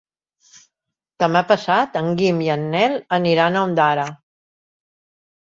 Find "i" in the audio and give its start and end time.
2.47-2.49